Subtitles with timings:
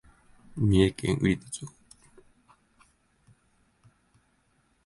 [0.57, 1.67] 三重県菰野町